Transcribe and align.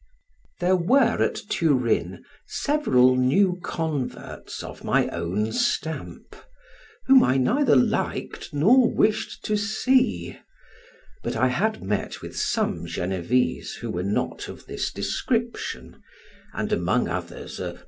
There 0.61 0.75
were 0.75 1.21
at 1.21 1.37
Turin 1.47 2.25
several 2.47 3.15
new 3.15 3.59
converts 3.63 4.63
of 4.63 4.83
my 4.83 5.07
own 5.09 5.51
stamp, 5.51 6.35
whom 7.05 7.21
I 7.23 7.37
neither 7.37 7.75
liked 7.75 8.51
nor 8.51 8.89
wish 8.91 9.39
to 9.41 9.55
see; 9.55 10.39
but 11.21 11.35
I 11.35 11.49
had 11.49 11.83
met 11.83 12.19
with 12.23 12.35
some 12.35 12.87
Genevese 12.87 13.75
who 13.75 13.91
were 13.91 14.01
not 14.01 14.47
of 14.47 14.65
this 14.65 14.91
description, 14.91 16.01
and 16.51 16.73
among 16.73 17.07
others 17.07 17.59
a 17.59 17.67
M. 17.73 17.79